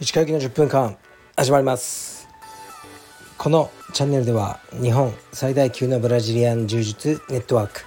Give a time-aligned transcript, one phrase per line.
[0.00, 0.96] 石川行きの10分間
[1.36, 2.28] 始まります。
[3.38, 7.84] このチャンネルでは日本最大級のブラジリアン柔術ネットワーク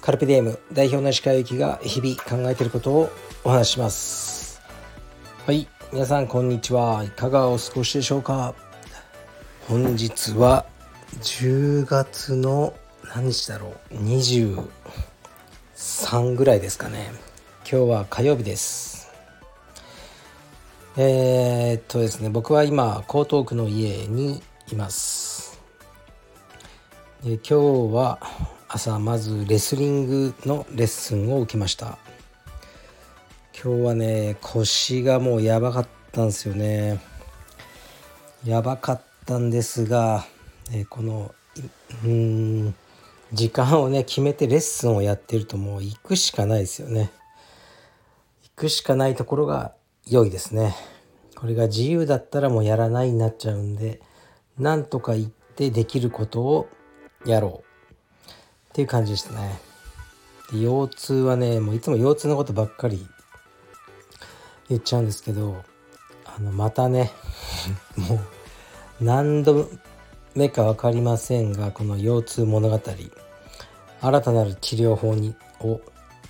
[0.00, 3.10] カルペディエム代表の石川行きが日々考えていることを
[3.44, 4.60] お話しします。
[5.46, 7.04] はい皆さんこんにちは。
[7.04, 8.52] いかがお過ごしでしょうか。
[9.68, 10.66] 本日は
[11.20, 12.74] 10月の
[13.14, 17.12] 何日だろう？23ぐらいですかね。
[17.60, 19.08] 今日は火曜日です。
[20.96, 25.60] えー、っとですね僕は今江東区の家にいます。
[27.22, 27.54] で今日
[27.94, 28.18] は
[28.66, 31.98] 朝まずレスリングのレッスンを受けました。
[33.54, 36.98] 今日はね腰がもうやばかったんですよね。
[38.44, 40.26] やばかったんですが、
[40.72, 41.32] えこの
[42.04, 42.74] うん
[43.34, 47.10] 時間をね決めてレッスンをやってるともう行くしかないですよね。
[48.44, 49.74] 行くしかないところが
[50.08, 50.76] 良いですね。
[51.34, 54.00] これが自由だったらもうやらないになっちゃうんで
[54.56, 56.68] なんとか行ってできることを
[57.26, 57.64] やろ
[58.28, 58.30] う。
[58.30, 58.34] っ
[58.72, 59.58] ていう感じでしたね。
[60.52, 63.04] で腰痛はねもういつも腰痛のことばっかり
[64.68, 65.64] 言っちゃうんですけど
[66.24, 67.10] あのまたね
[67.98, 68.20] もう
[69.04, 69.68] 何度
[70.36, 72.80] 目か分かりませんがこの腰痛物語。
[74.04, 75.80] 新たなる治療法にを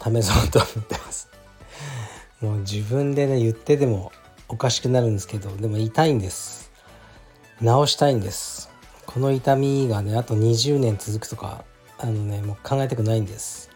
[0.00, 1.28] 試そうと思ってます。
[2.41, 4.12] もう自分でね言ってでも
[4.48, 6.70] おかしくなるんですけどでも痛いんです。
[7.58, 8.70] 治したいんです。
[9.06, 11.64] この痛みがねあと20年続くとか
[11.98, 13.70] あのねもう考えたくないんです。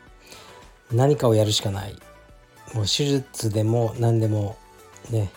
[0.93, 1.97] 何かをやるしかない。
[2.75, 4.57] もう手術でも何でも
[5.11, 5.31] ね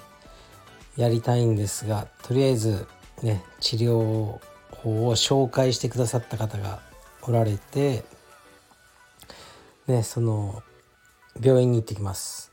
[0.98, 2.86] やりたいんですがとりあえず
[3.24, 4.40] ね治療
[4.84, 6.80] 法を紹介してくださった方が
[7.24, 8.04] おられて
[9.92, 10.64] ねその
[11.42, 12.52] 病院に行ってきます。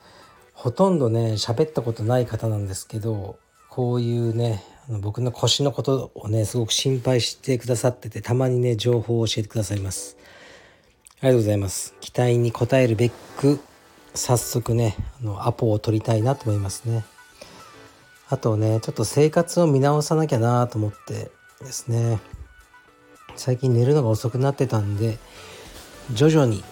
[0.53, 3.39] ほとんどね喋ったことない方なんですけど
[3.71, 10.17] こういうねあの僕の腰のことをねすごく心配してくださっててたまにね情報を教えてくださいます。
[11.21, 11.95] ありがとうございます。
[12.01, 13.61] 期待に応えるべく
[14.15, 17.05] 早速ねあのアポを取りたいなと思いますね。
[18.29, 22.19] あとねちょっと生活を見直さなきゃなと思ってですね。
[23.37, 25.19] 最近寝るのが遅くなってたんで
[26.13, 26.65] 徐々に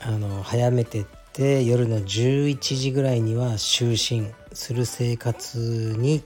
[0.00, 3.90] あの早めてって夜の11時ぐらいには就
[4.22, 6.22] 寝する生活に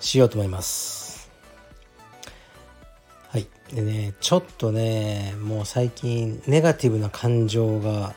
[0.00, 1.30] しようと思います。
[3.28, 3.46] はい。
[3.74, 8.14] でねちょっとねもう最近ネガティブな感情が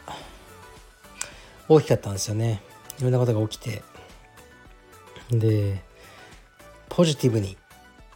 [1.68, 2.62] 大きかったんですよね。
[3.00, 3.84] いろんなことが起きて。
[5.32, 5.82] で
[6.90, 7.58] ポジティブに。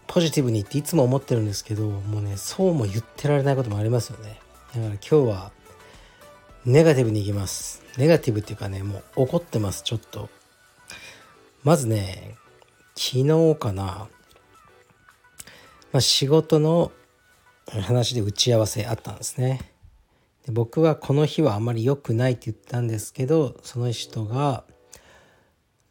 [0.07, 4.39] ポジティブにっていつも思ってるんですけどもうねそうも言ってられないこともありますよね。
[4.73, 5.51] だから今日は
[6.65, 7.83] ネガティブにいきます。
[7.95, 10.29] ネガティブっていうかねもう怒ってますちょっと。
[11.63, 12.37] まずね
[12.95, 14.07] 昨日かな、
[15.91, 16.91] まあ、仕事の
[17.67, 19.73] 話で打ち合わせあったんですね。
[20.47, 24.63] で僕はこの日はあまり良くないって言ったんですけどその人が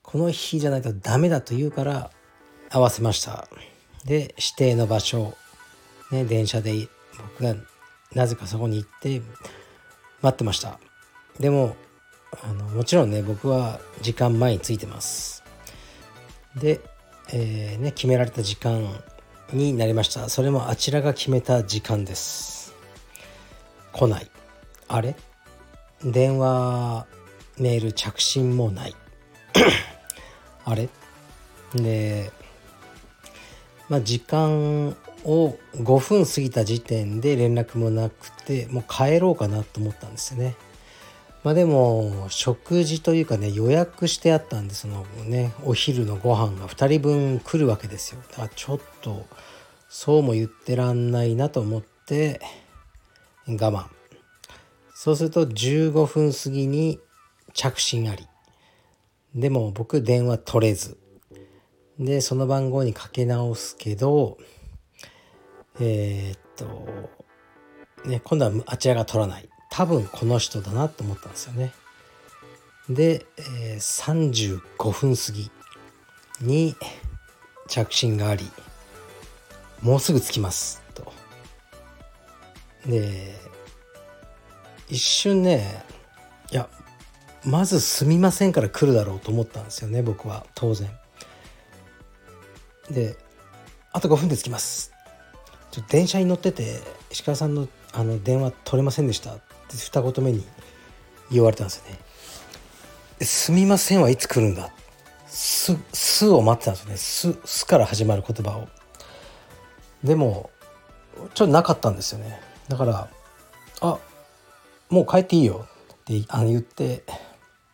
[0.03, 2.11] この日じゃないとダメだと言うから
[2.71, 3.47] 合わせました。
[4.05, 5.37] で指定の場所、
[6.11, 6.89] ね、電車で
[7.39, 7.55] 僕が
[8.13, 9.23] なぜかそこに行って
[10.25, 10.81] 待ってました。
[11.39, 11.77] でも
[12.43, 15.45] あのもちろんね僕は時間前についてます。
[16.57, 16.81] で、
[17.33, 18.89] えー、ね、決められた時間
[19.53, 20.29] になりました。
[20.29, 22.75] それもあちらが決めた時間です。
[23.93, 24.31] 来ない。
[24.89, 25.15] あれ？
[26.03, 27.07] 電話
[27.59, 28.97] メール着信もない。
[30.65, 30.89] あれ？
[31.75, 32.33] で
[33.89, 40.55] まあ時間を5分過ぎた時点で連絡もなくてもう帰ろうかなと思ったんですよね。
[41.43, 48.21] まあでも食事というかね予約してあったんでそのねお昼のご飯が2人分来るわけですよ。
[48.31, 49.27] だからちょっと
[49.89, 52.41] そうも言ってらんないなと思って
[53.47, 53.87] 我慢。
[54.95, 56.99] そうすると15分過ぎに
[57.53, 58.27] 着信あり。
[59.35, 60.99] でも僕電話取れず。
[61.99, 64.39] でその番号にかけ直すけど
[65.81, 69.49] えー、っとね今度はあちらが取らない。
[69.71, 71.73] 多分この人だなと思ったんですよね。
[72.89, 75.51] で、えー、35分過ぎ
[76.41, 76.77] に
[77.67, 78.49] 着信があり
[79.83, 81.13] もうすぐ着きますと。
[82.87, 83.35] で
[84.89, 85.85] 一瞬ね
[86.53, 86.69] いや
[87.45, 90.47] まずすみませんから来るだろうと思ったんですよね僕は。
[90.55, 90.89] 当然。
[92.91, 93.17] で
[93.93, 94.94] あと5分で着きます。
[95.75, 96.81] ちょ電車に乗ってて
[97.11, 99.35] 石川さんのあの電話取れませんでした。
[99.35, 100.45] ってって二言目に
[101.31, 101.99] 言われたんですよね
[103.25, 104.71] 「すみません」はいつ来るんだ。
[105.27, 108.69] す「す」を待ってたんですよね「す」すから始まる言葉を。
[110.03, 110.51] でも
[111.35, 112.41] ちょっとなかったんですよね。
[112.69, 113.09] だから
[113.81, 113.99] 「あ
[114.91, 117.05] もう帰っていいよ」ってあの言って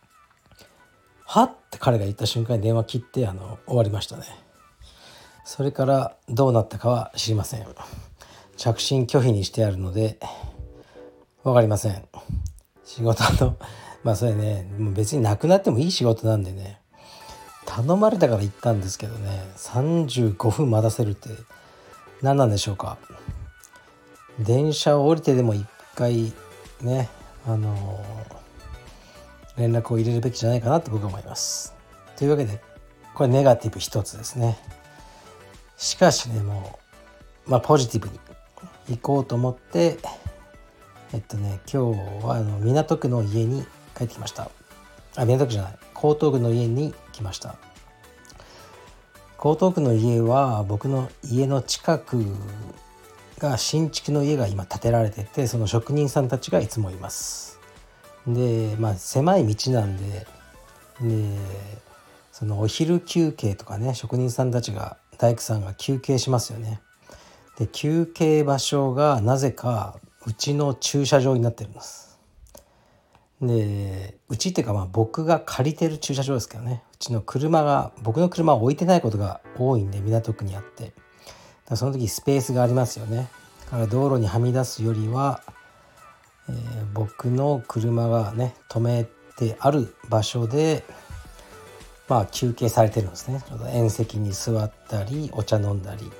[1.25, 4.23] 「は?」って彼が言った瞬間に電話切ってあの終わりましたね。
[5.43, 7.65] それからどうなったかは知りません。
[8.57, 10.19] 着信拒否にしてあるので
[11.43, 12.03] 分かりません。
[12.85, 13.57] 仕事の
[14.03, 14.69] まあそれね。
[14.77, 16.79] もう別になくなってもいい仕事なんでね。
[17.65, 19.43] 頼まれたから行ったんですけどね。
[19.57, 21.29] 35分待たせるって
[22.21, 22.97] 何なんでしょうか。
[24.39, 25.65] 電車を降りてでも一
[25.95, 26.33] 回
[26.81, 27.09] ね
[27.47, 28.03] あの、
[29.57, 31.73] 連絡を入れるべきじゃないかなと僕は思います。
[32.17, 32.61] というわけで
[33.15, 34.59] これネガティブ一つですね。
[35.81, 36.79] しかしねも
[37.47, 38.19] うまあポジティブに
[38.97, 39.97] 行こうと思って
[41.11, 43.63] えっとね今日はあの港区の家に
[43.97, 44.51] 帰ってきました。
[45.15, 45.73] あ港区じゃない。
[45.95, 47.55] 江東区の家に来ました。
[49.43, 52.23] 江東区の家は僕の家の近く
[53.39, 57.59] が新築の家が今建てられててその職人さんたちがいつもいます。
[58.27, 60.27] でまあ狭い道なんで
[61.01, 61.37] で
[62.31, 66.81] そのお昼休憩とかね職人さんたちが大工さんが休憩しますよね。
[67.59, 72.19] で休憩場所がなぜかうちの駐車場になってるんです。
[73.39, 76.81] でうちっていうかまあ僕が借りてる駐車場ですけどね。
[76.95, 80.91] うちの車が僕の車を置いてないことが多いんで港区にあって。
[81.75, 83.29] その時スペースがありますよね。
[83.65, 85.43] だから道路にはみ出すよりは、
[86.49, 86.55] えー、
[86.93, 89.05] 僕の車がね止め
[89.37, 90.83] てある場所で
[92.11, 93.41] まあ休憩されてるんですね。
[93.71, 96.11] 縁石に座ったりお茶飲んだり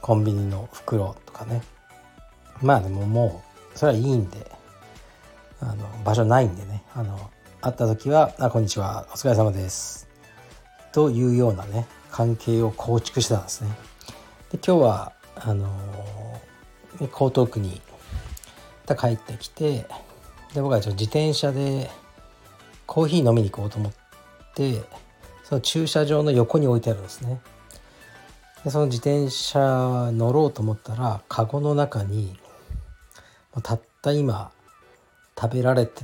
[0.00, 1.62] コンビニの袋とかね。
[2.62, 3.42] まあでもも
[3.74, 4.48] うそれはいいんで
[5.58, 6.84] あの場所ないんでね。
[6.94, 7.18] あの
[7.60, 10.06] 会った時は「あこんにちはお疲れ様です」
[10.94, 13.70] というようなね関係を構築してたんですね。
[14.52, 15.68] で今日はあの
[17.00, 17.82] 江東区に
[18.96, 19.88] 帰ってきて
[20.54, 21.90] で僕はちょっと自転車で
[22.86, 23.92] コーヒー飲みに行こうと思っ
[24.54, 24.84] て
[25.48, 27.40] その駐車場の横に置いてあるんですね。
[28.64, 32.36] でその自転車乗ろうと思ったらカゴの中に
[33.62, 34.50] たった今
[35.40, 36.02] 食べられて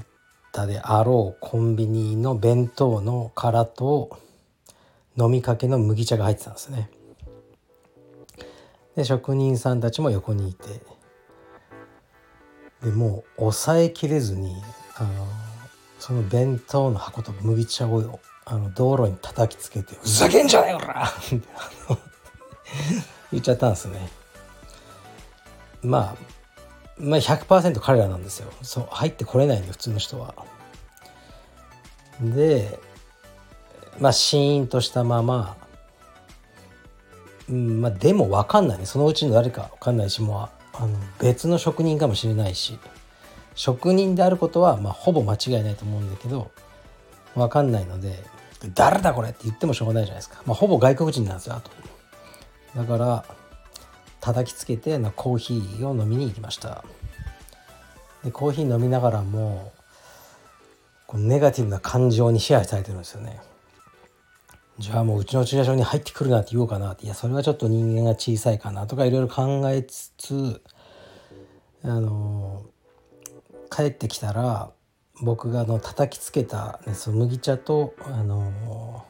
[0.53, 4.17] たであろうコンビニの弁当の殻と
[5.19, 6.89] 飲みかけの麦茶が入ってたんですね。
[8.95, 10.69] で職人さんたちも横にいて
[12.85, 14.55] でもう抑えきれずに
[14.95, 15.27] あの
[15.99, 21.41] その弁当の箱と麦茶をあの道路に叩きつけて「ふざけんじゃないよら!」って
[23.31, 24.11] 言っちゃったんですね。
[25.83, 26.17] まあ
[26.99, 30.35] まあ100%彼らなんですよそう入ってこれないんで普通の人は。
[32.21, 32.79] で
[33.99, 35.57] まあシーンとしたまま
[37.49, 42.79] うんまあ、でも分かんないねそのうちの誰か分かんないしもうあの別の職人かもしれないし
[43.55, 46.51] 職人であることは、まあ、ほぼ間違いないと思うんだけど
[47.35, 48.23] 分かんないので
[48.75, 51.71] 「誰だこれ!」って言ってもしょうがないじゃないですか、まあ、ほぼ外国人なんですよあと。
[52.77, 53.25] だから
[54.21, 56.85] 叩きつけてコーヒーを飲みに行きました。
[58.25, 59.73] でコーヒー飲みながらも
[61.07, 63.41] こうネガティブな感情に支配されてるんですよね。
[64.79, 67.05] じゃあもううちの駐車場に入ってくるなって言おうかなって。
[67.05, 70.63] いやそれはちょっと人間が小さいかなとかいろいろ考えつつ
[71.85, 72.63] あの
[73.71, 74.71] 帰ってきたら
[75.21, 79.05] 僕があの叩きつけた、ね、その麦茶とあの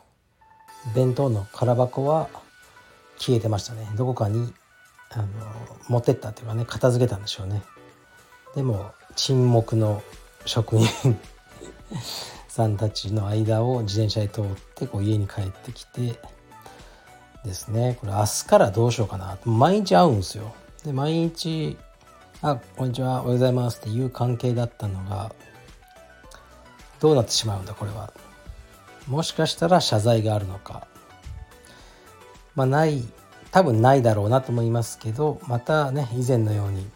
[0.94, 2.28] 弁当の空箱は
[3.18, 3.88] 消えてましたね。
[3.97, 4.52] どこかに
[5.11, 5.26] あの
[5.88, 7.62] 持ってったっていうかね片付けたんでしょうね。
[8.54, 10.02] でも沈黙の
[10.44, 11.18] 職人
[12.49, 14.44] さんたちの間を自転車で通っ
[14.75, 16.21] てこう家に帰ってきて
[17.44, 17.97] ですね。
[18.00, 19.38] これ明日からどうしようかな。
[19.44, 20.52] 毎日会うんですよ。
[20.85, 21.78] で毎日
[22.42, 25.32] 「あこんにちはおはようございます」っていう関係だったのが
[27.02, 28.12] どうなってしまうんだこれは。
[29.09, 30.87] もしかしたら謝罪があるのか。
[32.54, 33.02] まあない
[33.50, 36.88] 多分ないだろうなと思いますけどまたね以前のように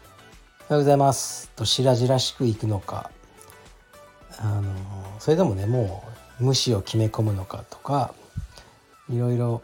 [0.70, 3.10] 「おはようございます」と白々しくいくのか
[4.38, 4.72] あの
[5.18, 6.04] それでもねも
[6.40, 8.14] う無視を決め込むのかとか
[9.10, 9.62] いろいろ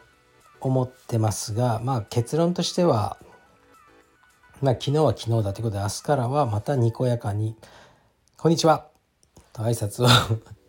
[0.61, 3.17] 思ってますがまあ結論としては
[4.61, 7.57] まあ昨日は昨日だということで明日からはまたにこやかに
[8.37, 8.87] 「こんにちは」
[9.53, 10.09] と挨拶を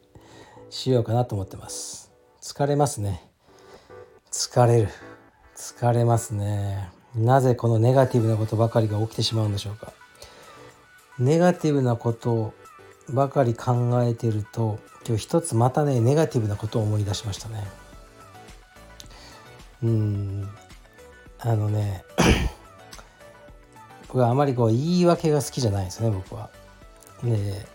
[0.69, 2.11] しようかなと思ってます。
[2.41, 3.29] 疲れますね。
[4.31, 4.89] 疲れる。
[5.55, 6.91] 疲れますね。
[7.15, 9.93] なぜこのネガティブなことばかりが起きてしまうんでしょうか。
[11.19, 12.53] ネガティブなこと
[13.09, 17.67] ばかり考えてると今日一つまたねネガティブなことを思い出しましたね。
[19.83, 20.49] うん。
[21.39, 22.05] あのね
[24.07, 26.49] 僕はあまりこう言い訳が好きじゃないですね僕は。
[27.23, 27.65] で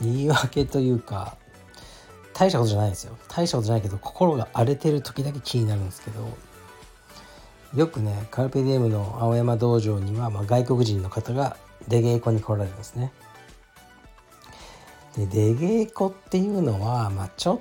[0.00, 1.36] 言い訳というか
[2.34, 6.36] 大したことじゃないですよ大したことじゃないけど心が荒れてる時だけ気になるんですけど
[7.74, 11.56] よくねカルペディエムの青山道場には、まあ、外国人の方が
[11.88, 13.12] 出稽古に来られるんですね。
[15.16, 17.60] で出稽古っていうのは、まあ、ちょっ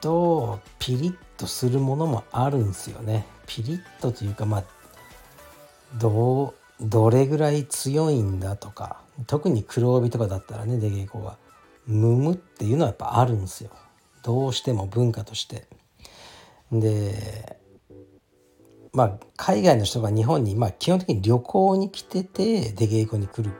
[0.00, 3.26] とピリッとするものもあるんですよね。
[3.46, 4.64] ピリッとというかまあ
[5.98, 11.36] どうどれぐらい強いんだとか特に黒帯とかだったらね出稽古が
[11.86, 13.70] むむっていうのはやっぱあるんですよ
[14.22, 15.66] どうしても文化として。
[16.70, 17.58] で
[18.92, 23.52] まあ海外の人が日本に、まあ、基本的に旅行に来てて出稽古に来る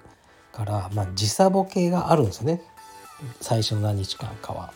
[0.52, 2.62] から、まあ、時差ボケがあるんですよね
[3.40, 4.72] 最初の何日間かは。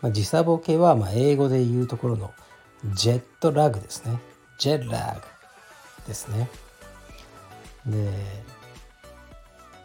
[0.00, 2.32] まあ、時差ボケはまあ英語で言うところの
[2.94, 4.18] ジェットラグですね。
[4.58, 6.48] ジェットラグですね。
[7.86, 8.10] で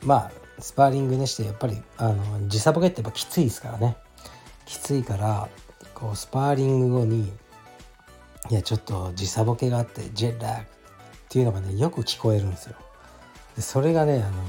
[0.02, 3.98] まあスパーリングにしてやっぱりあの時差ボケってやっぱきついですからね
[4.66, 5.50] きついから
[5.94, 7.32] こうスパーリング後に
[8.50, 10.66] いやちょっと時差ボケがあってジェッラグっ
[11.30, 12.76] ていうのがねよく聞こえるんですよ。
[13.56, 14.44] でそれがねあの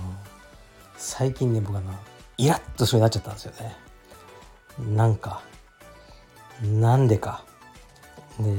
[0.96, 1.92] 最近ね僕あの
[2.36, 3.76] イラッとそうになっちゃったんですよね。
[4.94, 5.42] なんか
[6.62, 7.44] なんでか。
[8.38, 8.54] で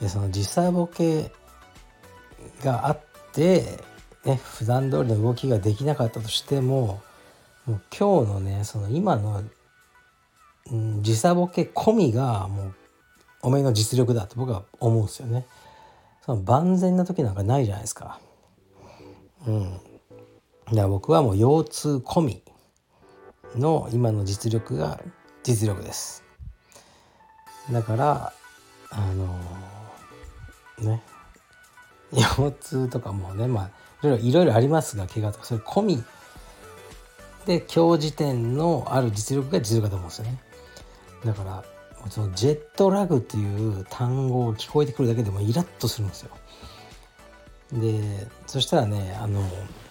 [0.00, 1.30] でその時差ボケ
[2.64, 3.00] があっ
[3.32, 3.78] て
[4.24, 7.02] ね普段通りの動きができなかったとしても
[7.66, 9.42] もう今日のねその今の、
[10.70, 12.74] うん、時差ボケ込みがもう
[13.42, 15.46] おめえの実力だと僕は思うんですよね。
[16.24, 18.18] その万全な時なんかないじゃないですか。
[19.46, 19.72] うん。
[19.72, 19.80] だか
[20.70, 22.42] ら僕はもう腰痛込み
[23.54, 25.00] の今の実力が
[25.42, 26.24] 実力です。
[27.70, 28.32] だから
[28.90, 31.02] あのー、ね
[32.36, 33.70] 腰痛とかもねま
[34.02, 36.04] あいろいろありますが怪我とかそれ込み
[37.46, 40.38] で今日時点のある実力が実力だと思うんですよね。
[41.24, 41.64] だから
[42.10, 46.30] そのジェットラグっていう単語を聞こえてくるだけでもイラッとするんですよ。
[47.72, 49.42] でそしたらねあの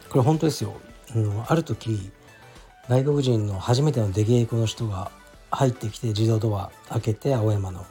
[0.09, 0.73] これ本当ですよ
[1.13, 2.11] あのある時
[2.87, 5.11] 外国人の初めての出稽古の人が
[5.51, 7.85] 入ってきて自動ドア開けて青山の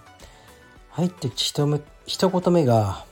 [0.91, 3.05] 入ってきて一目一言目が「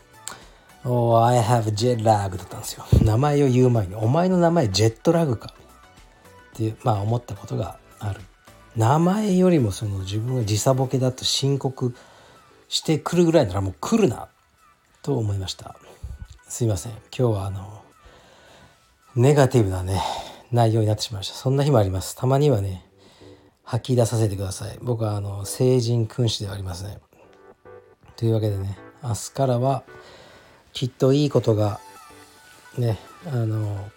[0.85, 2.85] Oh, I have jet lag」だったんですよ。
[3.03, 5.53] 名前を言う前に「お前の名前ジェットラグか」
[6.55, 8.21] ってまあ思ったことがある。
[8.77, 11.95] 名前よりもその自分が時差ボケだと申告
[12.69, 14.29] してくるぐらいならもう来るな
[15.03, 15.77] と思いました。
[16.49, 16.93] すいません。
[16.93, 17.83] 今日はあの
[19.17, 20.01] ネガティブなね
[20.53, 21.35] 内容になってしまいました。
[21.35, 22.17] そんな日もあります。
[22.17, 22.87] たまにはね
[23.65, 24.79] 吐き出させてください。
[24.81, 27.01] 僕はあの成人君子ではありません。
[28.17, 29.83] というわけでね明日からは
[30.73, 31.81] きっといいことが
[32.79, 33.91] ねあの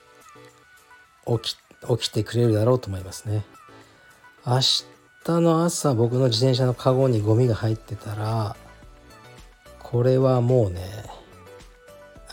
[1.40, 1.58] 起き
[2.00, 3.44] 起きてくれるだろうと思いますね。
[4.46, 8.56] 明日の朝僕の自転車のカゴにゴミが入ってたら
[9.80, 10.82] これはもうね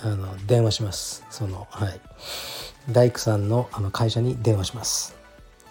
[0.03, 1.25] あの電話します。
[1.31, 2.01] そのはい。
[2.91, 5.15] 大工さんのあの会社に電話します。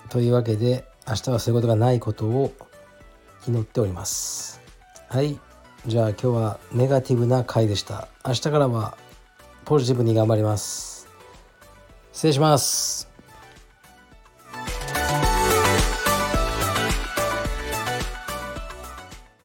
[0.09, 2.53] というわけで明日はそういうことがないことを
[3.47, 4.61] 祈っております。
[5.09, 5.39] はい。
[5.86, 8.07] じゃあ今日はネガティブな回でした。
[8.25, 8.98] 明日からは
[9.65, 11.07] ポジティブに頑張ります。
[12.12, 13.08] 失礼します。